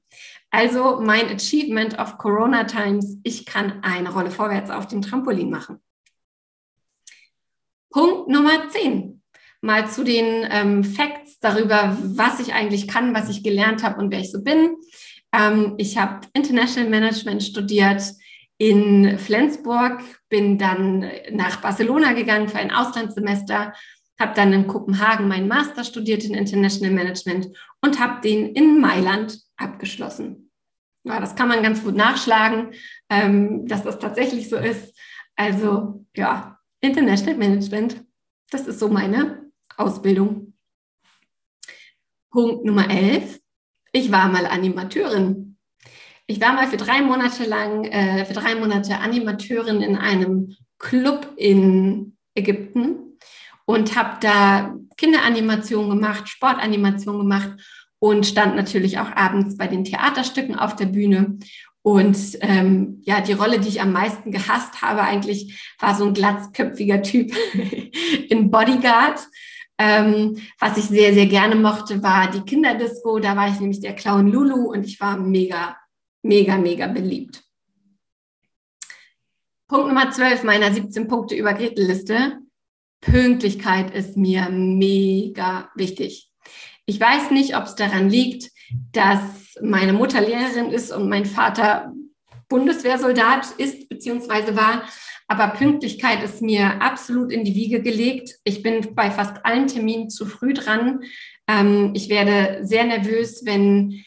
Also 0.50 1.02
mein 1.02 1.28
Achievement 1.30 2.00
of 2.00 2.18
Corona 2.18 2.64
Times, 2.64 3.18
ich 3.24 3.46
kann 3.46 3.84
eine 3.84 4.12
Rolle 4.12 4.32
vorwärts 4.32 4.72
auf 4.72 4.88
dem 4.88 5.02
Trampolin 5.02 5.50
machen. 5.50 5.80
Punkt 7.90 8.30
Nummer 8.30 8.70
10 8.70 9.22
mal 9.64 9.90
zu 9.90 10.04
den 10.04 10.46
ähm, 10.50 10.84
Facts 10.84 11.40
darüber, 11.40 11.98
was 12.02 12.40
ich 12.40 12.54
eigentlich 12.54 12.88
kann, 12.88 13.16
was 13.16 13.30
ich 13.30 13.44
gelernt 13.44 13.82
habe 13.82 14.00
und 14.00 14.12
wer 14.12 14.20
ich 14.20 14.32
so 14.32 14.44
bin. 14.44 14.76
Ähm, 15.34 15.74
ich 15.78 15.98
habe 15.98 16.28
International 16.34 16.90
Management 16.90 17.44
studiert 17.44 18.04
in 18.58 19.18
Flensburg, 19.18 20.02
bin 20.30 20.58
dann 20.58 21.12
nach 21.32 21.58
Barcelona 21.58 22.14
gegangen 22.14 22.48
für 22.48 22.60
ein 22.60 22.72
Auslandssemester, 22.72 23.74
habe 24.20 24.34
dann 24.36 24.54
in 24.54 24.68
Kopenhagen 24.68 25.28
meinen 25.28 25.48
Master 25.48 25.84
studiert 25.84 26.24
in 26.24 26.36
International 26.36 26.94
Management 26.94 27.50
und 27.82 28.00
habe 28.00 28.22
den 28.22 28.54
in 28.54 28.80
Mailand 28.80 29.40
abgeschlossen. 29.58 30.52
Ja, 31.04 31.20
das 31.20 31.36
kann 31.36 31.50
man 31.50 31.64
ganz 31.64 31.84
gut 31.84 31.96
nachschlagen, 31.96 32.74
ähm, 33.10 33.68
dass 33.68 33.84
das 33.84 34.00
tatsächlich 34.00 34.48
so 34.48 34.56
ist. 34.56 34.98
Also 35.36 36.06
ja, 36.16 36.60
International 36.80 37.38
Management, 37.38 38.06
das 38.52 38.68
ist 38.68 38.80
so 38.80 38.88
meine 38.88 39.52
Ausbildung. 39.76 40.54
Punkt 42.30 42.64
Nummer 42.64 42.90
11. 42.90 43.43
Ich 43.96 44.12
war 44.12 44.28
mal 44.28 44.48
Animateurin. 44.48 45.56
Ich 46.26 46.42
war 46.42 46.54
mal 46.54 46.68
für 46.68 46.78
drei 46.78 47.02
Monate 47.02 47.46
lang, 47.46 47.86
äh, 47.86 48.26
für 48.26 48.34
drei 48.34 48.56
Monate 48.56 48.98
Animateurin 48.98 49.82
in 49.82 49.96
einem 49.96 50.56
Club 50.80 51.32
in 51.38 52.18
Ägypten 52.34 53.20
und 53.66 53.96
habe 53.96 54.18
da 54.20 54.76
Kinderanimationen 54.98 55.92
gemacht, 55.92 56.28
Sportanimationen 56.28 57.22
gemacht 57.22 57.52
und 58.00 58.26
stand 58.26 58.56
natürlich 58.56 58.98
auch 58.98 59.12
abends 59.12 59.58
bei 59.58 59.68
den 59.68 59.84
Theaterstücken 59.84 60.58
auf 60.58 60.76
der 60.76 60.88
Bühne. 60.88 61.38
Und 61.84 62.18
ähm, 62.42 63.00
ja, 63.04 63.22
die 63.22 63.34
Rolle, 63.34 63.60
die 63.60 63.70
ich 63.70 63.82
am 63.82 63.92
meisten 63.92 64.32
gehasst 64.32 64.82
habe, 64.82 65.04
eigentlich 65.04 65.74
war 65.80 65.94
so 65.94 66.06
ein 66.06 66.16
glatzköpfiger 66.16 67.04
Typ 67.04 67.32
in 68.30 68.50
Bodyguard. 68.50 69.20
Ähm, 69.78 70.38
was 70.60 70.78
ich 70.78 70.86
sehr, 70.86 71.14
sehr 71.14 71.26
gerne 71.26 71.56
mochte, 71.56 72.02
war 72.04 72.30
die 72.30 72.42
Kinderdisco. 72.42 73.20
Da 73.20 73.36
war 73.36 73.50
ich 73.50 73.60
nämlich 73.60 73.80
der 73.80 73.96
Clown 73.96 74.28
Lulu 74.28 74.72
und 74.72 74.86
ich 74.86 75.00
war 75.00 75.18
mega, 75.18 75.78
mega, 76.22 76.58
mega 76.58 76.88
beliebt. 76.88 77.44
Punkt 79.68 79.88
Nummer 79.88 80.12
12 80.12 80.44
meiner 80.44 80.72
17 80.72 81.08
Punkte 81.08 81.36
über 81.36 81.54
Gretel-Liste. 81.54 82.40
Pünktlichkeit 83.02 83.94
ist 83.94 84.16
mir 84.16 84.50
mega 84.50 85.70
wichtig. 85.76 86.30
Ich 86.86 87.00
weiß 87.00 87.32
nicht, 87.32 87.56
ob 87.58 87.64
es 87.64 87.76
daran 87.76 88.10
liegt, 88.10 88.52
dass 88.92 89.22
meine 89.62 89.94
Mutter 89.94 90.22
Lehrerin 90.22 90.70
ist 90.72 90.92
und 90.92 91.10
mein 91.10 91.26
Vater 91.26 91.94
Bundeswehrsoldat 92.50 93.52
ist 93.58 93.90
bzw. 93.90 94.56
war. 94.56 94.84
Aber 95.28 95.48
Pünktlichkeit 95.48 96.24
ist 96.24 96.42
mir 96.42 96.82
absolut 96.82 97.32
in 97.32 97.44
die 97.44 97.56
Wiege 97.56 97.82
gelegt. 97.82 98.36
Ich 98.44 98.62
bin 98.62 98.94
bei 98.94 99.10
fast 99.10 99.46
allen 99.46 99.68
Terminen 99.68 100.10
zu 100.10 100.26
früh 100.26 100.54
dran. 100.54 101.02
Ähm, 101.48 101.92
ich 101.94 102.10
werde 102.10 102.66
sehr 102.66 102.84
nervös, 102.84 103.46
wenn 103.46 104.04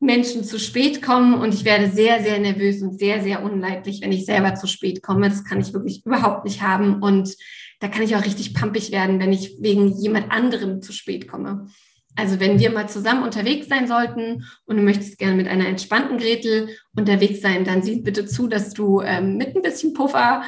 Menschen 0.00 0.44
zu 0.44 0.58
spät 0.58 1.02
kommen 1.02 1.34
und 1.34 1.54
ich 1.54 1.64
werde 1.64 1.90
sehr, 1.90 2.22
sehr 2.22 2.38
nervös 2.38 2.82
und 2.82 2.98
sehr, 2.98 3.22
sehr 3.22 3.42
unleidlich, 3.42 4.02
wenn 4.02 4.12
ich 4.12 4.26
selber 4.26 4.54
zu 4.54 4.66
spät 4.66 5.02
komme. 5.02 5.28
Das 5.28 5.44
kann 5.44 5.60
ich 5.60 5.72
wirklich 5.72 6.04
überhaupt 6.04 6.44
nicht 6.44 6.62
haben 6.62 7.02
und 7.02 7.34
da 7.80 7.88
kann 7.88 8.02
ich 8.02 8.14
auch 8.14 8.24
richtig 8.24 8.54
pampig 8.54 8.92
werden, 8.92 9.18
wenn 9.18 9.32
ich 9.32 9.56
wegen 9.60 9.88
jemand 10.00 10.30
anderem 10.30 10.82
zu 10.82 10.92
spät 10.92 11.28
komme. 11.28 11.68
Also 12.16 12.38
wenn 12.38 12.58
wir 12.60 12.70
mal 12.70 12.88
zusammen 12.88 13.24
unterwegs 13.24 13.68
sein 13.68 13.88
sollten 13.88 14.44
und 14.66 14.76
du 14.76 14.82
möchtest 14.82 15.18
gerne 15.18 15.34
mit 15.34 15.48
einer 15.48 15.66
entspannten 15.66 16.18
Gretel 16.18 16.68
unterwegs 16.94 17.40
sein, 17.40 17.64
dann 17.64 17.82
sieh 17.82 18.00
bitte 18.00 18.24
zu, 18.24 18.46
dass 18.46 18.72
du 18.72 19.00
ähm, 19.00 19.36
mit 19.36 19.56
ein 19.56 19.62
bisschen 19.62 19.94
Puffer 19.94 20.44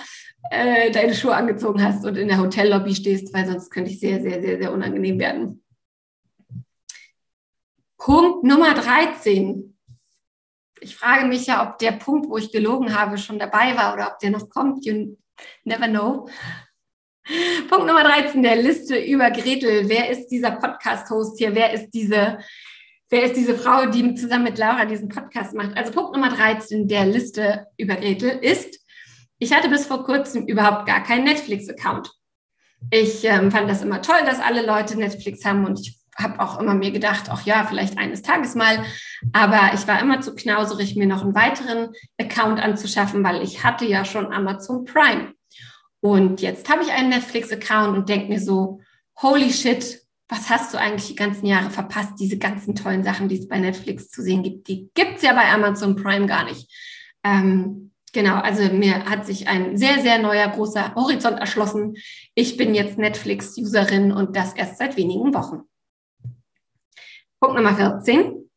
äh, 0.50 0.90
deine 0.92 1.14
Schuhe 1.14 1.34
angezogen 1.34 1.82
hast 1.82 2.04
und 2.04 2.16
in 2.16 2.28
der 2.28 2.38
Hotellobby 2.38 2.94
stehst, 2.94 3.34
weil 3.34 3.46
sonst 3.46 3.70
könnte 3.70 3.90
ich 3.90 3.98
sehr, 3.98 4.20
sehr, 4.22 4.40
sehr, 4.40 4.58
sehr 4.58 4.72
unangenehm 4.72 5.18
werden. 5.18 5.62
Punkt 7.98 8.44
Nummer 8.44 8.74
13. 8.74 9.76
Ich 10.80 10.94
frage 10.94 11.26
mich 11.26 11.46
ja, 11.46 11.68
ob 11.68 11.78
der 11.78 11.92
Punkt, 11.92 12.28
wo 12.28 12.36
ich 12.36 12.52
gelogen 12.52 12.94
habe, 12.94 13.18
schon 13.18 13.38
dabei 13.40 13.76
war 13.76 13.94
oder 13.94 14.12
ob 14.12 14.18
der 14.20 14.30
noch 14.30 14.48
kommt. 14.48 14.84
You 14.84 15.16
never 15.64 15.88
know. 15.88 16.28
Punkt 17.68 17.86
Nummer 17.86 18.04
13 18.04 18.42
der 18.42 18.56
Liste 18.56 18.98
über 18.98 19.30
Gretel. 19.30 19.88
Wer 19.88 20.10
ist 20.10 20.28
dieser 20.28 20.52
Podcast-Host 20.52 21.38
hier? 21.38 21.54
Wer 21.54 21.72
ist 21.72 21.90
diese, 21.90 22.38
wer 23.08 23.24
ist 23.24 23.36
diese 23.36 23.56
Frau, 23.56 23.86
die 23.86 24.14
zusammen 24.14 24.44
mit 24.44 24.58
Laura 24.58 24.84
diesen 24.84 25.08
Podcast 25.08 25.54
macht? 25.54 25.76
Also 25.76 25.92
Punkt 25.92 26.14
Nummer 26.14 26.28
13 26.28 26.86
der 26.86 27.06
Liste 27.06 27.66
über 27.76 27.96
Gretel 27.96 28.30
ist, 28.42 28.78
ich 29.38 29.52
hatte 29.52 29.68
bis 29.68 29.86
vor 29.86 30.04
kurzem 30.04 30.46
überhaupt 30.46 30.86
gar 30.86 31.02
keinen 31.02 31.24
Netflix-Account. 31.24 32.10
Ich 32.90 33.24
ähm, 33.24 33.50
fand 33.50 33.68
das 33.68 33.82
immer 33.82 34.02
toll, 34.02 34.20
dass 34.24 34.40
alle 34.40 34.64
Leute 34.64 34.96
Netflix 34.96 35.44
haben 35.44 35.66
und 35.66 35.80
ich 35.80 35.98
habe 36.16 36.40
auch 36.40 36.60
immer 36.60 36.74
mir 36.74 36.92
gedacht, 36.92 37.24
ach 37.28 37.44
ja, 37.44 37.66
vielleicht 37.68 37.98
eines 37.98 38.22
Tages 38.22 38.54
mal. 38.54 38.82
Aber 39.32 39.74
ich 39.74 39.86
war 39.86 40.00
immer 40.00 40.20
zu 40.20 40.34
knauserig, 40.34 40.96
mir 40.96 41.06
noch 41.06 41.22
einen 41.22 41.34
weiteren 41.34 41.90
Account 42.18 42.60
anzuschaffen, 42.60 43.22
weil 43.22 43.42
ich 43.42 43.64
hatte 43.64 43.84
ja 43.84 44.04
schon 44.04 44.32
Amazon 44.32 44.84
Prime. 44.84 45.35
Und 46.06 46.40
jetzt 46.40 46.68
habe 46.70 46.84
ich 46.84 46.92
einen 46.92 47.08
Netflix-Account 47.08 47.96
und 47.96 48.08
denke 48.08 48.28
mir 48.28 48.38
so, 48.38 48.80
holy 49.20 49.52
shit, 49.52 50.02
was 50.28 50.48
hast 50.48 50.72
du 50.72 50.78
eigentlich 50.78 51.08
die 51.08 51.16
ganzen 51.16 51.46
Jahre 51.46 51.68
verpasst? 51.68 52.12
Diese 52.20 52.38
ganzen 52.38 52.76
tollen 52.76 53.02
Sachen, 53.02 53.28
die 53.28 53.36
es 53.36 53.48
bei 53.48 53.58
Netflix 53.58 54.08
zu 54.10 54.22
sehen 54.22 54.44
gibt, 54.44 54.68
die 54.68 54.88
gibt 54.94 55.16
es 55.16 55.22
ja 55.22 55.32
bei 55.32 55.50
Amazon 55.50 55.96
Prime 55.96 56.26
gar 56.26 56.44
nicht. 56.44 56.70
Ähm, 57.24 57.90
genau, 58.12 58.36
also 58.36 58.72
mir 58.72 59.04
hat 59.06 59.26
sich 59.26 59.48
ein 59.48 59.76
sehr, 59.76 60.00
sehr 60.00 60.20
neuer, 60.20 60.46
großer 60.46 60.94
Horizont 60.94 61.40
erschlossen. 61.40 61.96
Ich 62.36 62.56
bin 62.56 62.76
jetzt 62.76 62.98
Netflix-Userin 62.98 64.12
und 64.12 64.36
das 64.36 64.54
erst 64.54 64.78
seit 64.78 64.96
wenigen 64.96 65.34
Wochen. 65.34 65.62
Punkt 67.40 67.56
Nummer 67.56 67.74
14. 67.74 68.48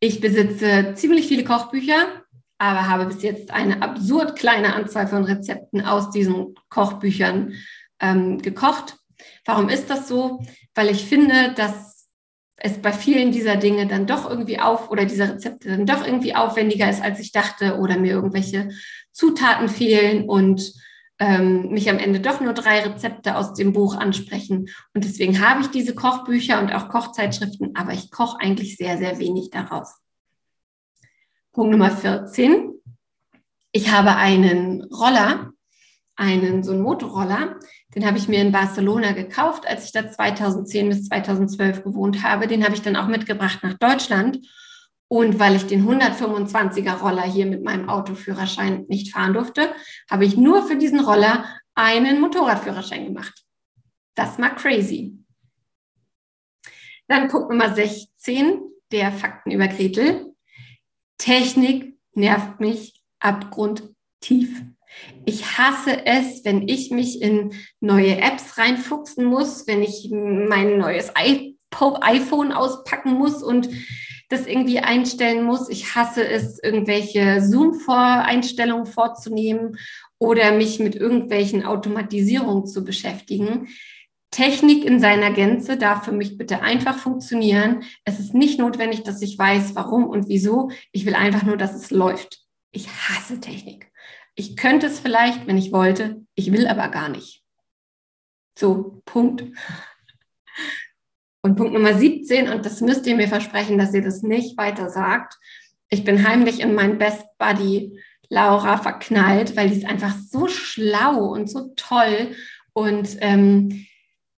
Ich 0.00 0.22
besitze 0.22 0.94
ziemlich 0.94 1.28
viele 1.28 1.44
Kochbücher, 1.44 2.24
aber 2.58 2.88
habe 2.88 3.06
bis 3.06 3.22
jetzt 3.22 3.50
eine 3.50 3.82
absurd 3.82 4.36
kleine 4.36 4.74
Anzahl 4.74 5.06
von 5.06 5.24
Rezepten 5.24 5.82
aus 5.82 6.10
diesen 6.10 6.54
Kochbüchern 6.68 7.52
ähm, 8.00 8.40
gekocht. 8.40 8.96
Warum 9.44 9.68
ist 9.68 9.90
das 9.90 10.08
so? 10.08 10.42
Weil 10.74 10.90
ich 10.90 11.04
finde, 11.04 11.52
dass 11.54 12.08
es 12.56 12.80
bei 12.80 12.92
vielen 12.92 13.32
dieser 13.32 13.56
Dinge 13.56 13.86
dann 13.86 14.06
doch 14.06 14.28
irgendwie 14.28 14.58
auf 14.58 14.90
oder 14.90 15.04
dieser 15.04 15.34
Rezepte 15.34 15.68
dann 15.68 15.86
doch 15.86 16.06
irgendwie 16.06 16.34
aufwendiger 16.34 16.88
ist, 16.88 17.02
als 17.02 17.20
ich 17.20 17.32
dachte 17.32 17.78
oder 17.78 17.98
mir 17.98 18.12
irgendwelche 18.12 18.70
Zutaten 19.12 19.68
fehlen 19.68 20.24
und 20.24 20.72
ähm, 21.18 21.70
mich 21.70 21.88
am 21.90 21.98
Ende 21.98 22.20
doch 22.20 22.40
nur 22.40 22.52
drei 22.54 22.80
Rezepte 22.80 23.36
aus 23.36 23.54
dem 23.54 23.72
Buch 23.72 23.96
ansprechen. 23.96 24.68
Und 24.94 25.04
deswegen 25.04 25.46
habe 25.46 25.62
ich 25.62 25.68
diese 25.68 25.94
Kochbücher 25.94 26.60
und 26.60 26.72
auch 26.74 26.88
Kochzeitschriften, 26.88 27.74
aber 27.74 27.92
ich 27.92 28.10
koche 28.10 28.38
eigentlich 28.40 28.76
sehr, 28.76 28.98
sehr 28.98 29.18
wenig 29.18 29.50
daraus. 29.50 29.96
Punkt 31.56 31.72
Nummer 31.72 31.90
14. 31.90 32.70
Ich 33.72 33.90
habe 33.90 34.14
einen 34.14 34.82
Roller, 34.92 35.52
einen 36.14 36.62
so 36.62 36.72
einen 36.72 36.82
Motorroller, 36.82 37.58
den 37.94 38.04
habe 38.04 38.18
ich 38.18 38.28
mir 38.28 38.42
in 38.42 38.52
Barcelona 38.52 39.12
gekauft, 39.12 39.66
als 39.66 39.86
ich 39.86 39.92
da 39.92 40.10
2010 40.10 40.90
bis 40.90 41.08
2012 41.08 41.82
gewohnt 41.82 42.22
habe. 42.22 42.46
Den 42.46 42.62
habe 42.62 42.74
ich 42.74 42.82
dann 42.82 42.94
auch 42.94 43.06
mitgebracht 43.06 43.60
nach 43.62 43.72
Deutschland 43.72 44.46
und 45.08 45.38
weil 45.38 45.56
ich 45.56 45.66
den 45.66 45.88
125er 45.88 46.98
Roller 46.98 47.22
hier 47.22 47.46
mit 47.46 47.64
meinem 47.64 47.88
Autoführerschein 47.88 48.84
nicht 48.88 49.14
fahren 49.14 49.32
durfte, 49.32 49.74
habe 50.10 50.26
ich 50.26 50.36
nur 50.36 50.62
für 50.68 50.76
diesen 50.76 51.00
Roller 51.00 51.46
einen 51.74 52.20
Motorradführerschein 52.20 53.06
gemacht. 53.06 53.46
Das 54.14 54.38
war 54.38 54.54
crazy. 54.54 55.16
Dann 57.08 57.28
Punkt 57.28 57.48
Nummer 57.48 57.74
16, 57.74 58.60
der 58.92 59.10
Fakten 59.10 59.52
über 59.52 59.68
Gretel. 59.68 60.35
Technik 61.18 61.98
nervt 62.14 62.60
mich 62.60 63.02
abgrundtief. 63.20 64.62
Ich 65.24 65.58
hasse 65.58 66.06
es, 66.06 66.44
wenn 66.44 66.68
ich 66.68 66.90
mich 66.90 67.20
in 67.20 67.52
neue 67.80 68.18
Apps 68.18 68.56
reinfuchsen 68.56 69.24
muss, 69.24 69.66
wenn 69.66 69.82
ich 69.82 70.10
mein 70.10 70.78
neues 70.78 71.12
iPhone 71.14 72.52
auspacken 72.52 73.12
muss 73.12 73.42
und 73.42 73.68
das 74.28 74.46
irgendwie 74.46 74.80
einstellen 74.80 75.44
muss. 75.44 75.68
Ich 75.68 75.94
hasse 75.94 76.26
es, 76.26 76.62
irgendwelche 76.62 77.42
Zoom-Voreinstellungen 77.42 78.86
vorzunehmen 78.86 79.76
oder 80.18 80.52
mich 80.52 80.80
mit 80.80 80.96
irgendwelchen 80.96 81.64
Automatisierungen 81.64 82.66
zu 82.66 82.84
beschäftigen. 82.84 83.68
Technik 84.36 84.84
in 84.84 85.00
seiner 85.00 85.30
Gänze 85.30 85.78
darf 85.78 86.04
für 86.04 86.12
mich 86.12 86.36
bitte 86.36 86.60
einfach 86.60 86.98
funktionieren. 86.98 87.84
Es 88.04 88.20
ist 88.20 88.34
nicht 88.34 88.58
notwendig, 88.58 89.02
dass 89.02 89.22
ich 89.22 89.38
weiß, 89.38 89.74
warum 89.74 90.04
und 90.04 90.28
wieso. 90.28 90.70
Ich 90.92 91.06
will 91.06 91.14
einfach 91.14 91.42
nur, 91.42 91.56
dass 91.56 91.74
es 91.74 91.90
läuft. 91.90 92.40
Ich 92.70 92.86
hasse 92.86 93.40
Technik. 93.40 93.90
Ich 94.34 94.54
könnte 94.58 94.88
es 94.88 95.00
vielleicht, 95.00 95.46
wenn 95.46 95.56
ich 95.56 95.72
wollte. 95.72 96.20
Ich 96.34 96.52
will 96.52 96.66
aber 96.66 96.88
gar 96.88 97.08
nicht. 97.08 97.44
So, 98.58 99.00
Punkt. 99.06 99.44
Und 101.40 101.56
Punkt 101.56 101.72
Nummer 101.72 101.94
17, 101.94 102.50
und 102.50 102.66
das 102.66 102.82
müsst 102.82 103.06
ihr 103.06 103.16
mir 103.16 103.28
versprechen, 103.28 103.78
dass 103.78 103.94
ihr 103.94 104.02
das 104.02 104.20
nicht 104.20 104.58
weiter 104.58 104.90
sagt. 104.90 105.38
Ich 105.88 106.04
bin 106.04 106.28
heimlich 106.28 106.60
in 106.60 106.74
meinen 106.74 106.98
Best 106.98 107.24
Buddy 107.38 107.98
Laura 108.28 108.76
verknallt, 108.76 109.56
weil 109.56 109.70
die 109.70 109.78
ist 109.78 109.86
einfach 109.86 110.14
so 110.28 110.46
schlau 110.46 111.24
und 111.24 111.48
so 111.48 111.72
toll. 111.74 112.36
Und 112.74 113.16
ähm, 113.20 113.86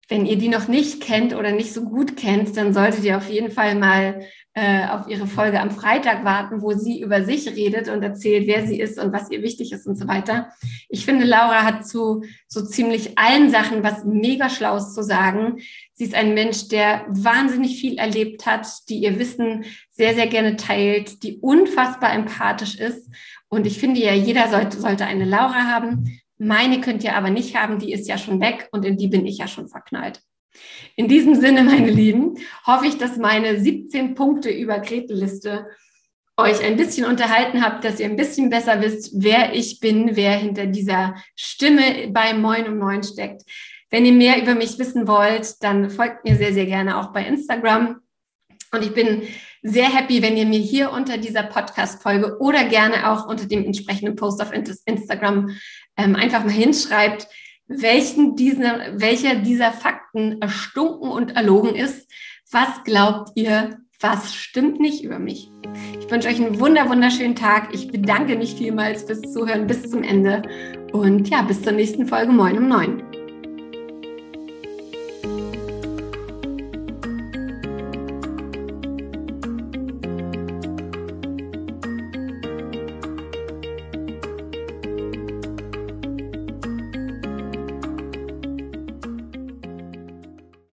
wenn 0.08 0.24
ihr 0.24 0.36
die 0.36 0.48
noch 0.48 0.68
nicht 0.68 1.02
kennt 1.02 1.34
oder 1.34 1.52
nicht 1.52 1.72
so 1.72 1.84
gut 1.84 2.16
kennt, 2.16 2.56
dann 2.56 2.72
solltet 2.72 3.04
ihr 3.04 3.18
auf 3.18 3.28
jeden 3.28 3.50
Fall 3.50 3.74
mal 3.74 4.22
äh, 4.54 4.86
auf 4.88 5.06
ihre 5.06 5.26
Folge 5.26 5.60
am 5.60 5.70
Freitag 5.70 6.24
warten, 6.24 6.62
wo 6.62 6.72
sie 6.72 7.00
über 7.00 7.22
sich 7.22 7.46
redet 7.54 7.88
und 7.88 8.02
erzählt, 8.02 8.46
wer 8.46 8.66
sie 8.66 8.80
ist 8.80 8.98
und 8.98 9.12
was 9.12 9.30
ihr 9.30 9.42
wichtig 9.42 9.70
ist 9.70 9.86
und 9.86 9.96
so 9.96 10.08
weiter. 10.08 10.50
Ich 10.88 11.04
finde, 11.04 11.26
Laura 11.26 11.62
hat 11.62 11.86
zu 11.86 12.24
so 12.48 12.64
ziemlich 12.64 13.18
allen 13.18 13.50
Sachen 13.50 13.84
was 13.84 14.04
mega 14.04 14.48
Schlaues 14.48 14.94
zu 14.94 15.02
sagen. 15.02 15.58
Sie 15.92 16.04
ist 16.04 16.14
ein 16.14 16.32
Mensch, 16.32 16.68
der 16.68 17.04
wahnsinnig 17.08 17.78
viel 17.78 17.98
erlebt 17.98 18.46
hat, 18.46 18.66
die 18.88 19.00
ihr 19.00 19.18
Wissen 19.18 19.64
sehr, 19.90 20.14
sehr 20.14 20.26
gerne 20.26 20.56
teilt, 20.56 21.22
die 21.22 21.36
unfassbar 21.36 22.14
empathisch 22.14 22.76
ist. 22.76 23.08
Und 23.48 23.66
ich 23.66 23.78
finde 23.78 24.00
ja, 24.00 24.14
jeder 24.14 24.48
sollte, 24.48 24.80
sollte 24.80 25.04
eine 25.04 25.26
Laura 25.26 25.64
haben. 25.64 26.18
Meine 26.38 26.80
könnt 26.80 27.04
ihr 27.04 27.16
aber 27.16 27.30
nicht 27.30 27.56
haben, 27.56 27.78
die 27.78 27.92
ist 27.92 28.08
ja 28.08 28.16
schon 28.16 28.40
weg 28.40 28.68
und 28.72 28.84
in 28.84 28.96
die 28.96 29.08
bin 29.08 29.26
ich 29.26 29.38
ja 29.38 29.48
schon 29.48 29.68
verknallt. 29.68 30.20
In 30.96 31.08
diesem 31.08 31.34
Sinne, 31.34 31.62
meine 31.64 31.90
Lieben, 31.90 32.36
hoffe 32.66 32.86
ich, 32.86 32.98
dass 32.98 33.16
meine 33.16 33.60
17 33.60 34.14
Punkte 34.14 34.50
über 34.50 34.78
Gretel-Liste 34.78 35.66
euch 36.36 36.64
ein 36.64 36.76
bisschen 36.76 37.04
unterhalten 37.04 37.62
habt, 37.62 37.84
dass 37.84 37.98
ihr 37.98 38.06
ein 38.06 38.16
bisschen 38.16 38.48
besser 38.48 38.80
wisst, 38.80 39.10
wer 39.16 39.54
ich 39.54 39.80
bin, 39.80 40.14
wer 40.14 40.36
hinter 40.36 40.66
dieser 40.66 41.16
Stimme 41.34 42.08
bei 42.12 42.32
Moin 42.32 42.68
um 42.68 42.78
Neun 42.78 43.02
steckt. 43.02 43.42
Wenn 43.90 44.06
ihr 44.06 44.12
mehr 44.12 44.40
über 44.40 44.54
mich 44.54 44.78
wissen 44.78 45.08
wollt, 45.08 45.62
dann 45.62 45.90
folgt 45.90 46.24
mir 46.24 46.36
sehr, 46.36 46.52
sehr 46.52 46.66
gerne 46.66 46.98
auch 46.98 47.12
bei 47.12 47.26
Instagram. 47.26 48.00
Und 48.72 48.82
ich 48.84 48.92
bin 48.92 49.22
sehr 49.62 49.92
happy, 49.92 50.22
wenn 50.22 50.36
ihr 50.36 50.46
mir 50.46 50.60
hier 50.60 50.92
unter 50.92 51.18
dieser 51.18 51.42
Podcast-Folge 51.42 52.38
oder 52.38 52.64
gerne 52.64 53.10
auch 53.10 53.26
unter 53.26 53.46
dem 53.46 53.64
entsprechenden 53.64 54.14
Post 54.14 54.40
auf 54.40 54.52
Instagram 54.52 55.50
ähm, 55.98 56.16
einfach 56.16 56.44
mal 56.44 56.52
hinschreibt, 56.52 57.28
welchen 57.66 58.34
dieser, 58.36 58.98
welcher 58.98 59.34
dieser 59.34 59.72
Fakten 59.72 60.40
erstunken 60.40 61.10
und 61.10 61.36
erlogen 61.36 61.74
ist. 61.74 62.10
Was 62.50 62.82
glaubt 62.84 63.32
ihr, 63.34 63.78
was 64.00 64.34
stimmt 64.34 64.80
nicht 64.80 65.04
über 65.04 65.18
mich? 65.18 65.50
Ich 66.00 66.10
wünsche 66.10 66.28
euch 66.28 66.40
einen 66.40 66.60
wunder, 66.60 66.88
wunderschönen 66.88 67.34
Tag. 67.34 67.74
Ich 67.74 67.88
bedanke 67.88 68.36
mich 68.36 68.54
vielmals 68.54 69.02
fürs 69.02 69.20
Zuhören 69.20 69.66
bis 69.66 69.90
zum 69.90 70.02
Ende. 70.02 70.42
Und 70.92 71.28
ja, 71.28 71.42
bis 71.42 71.62
zur 71.62 71.72
nächsten 71.72 72.06
Folge 72.06 72.32
Moin 72.32 72.56
um 72.56 72.68
9. 72.68 73.17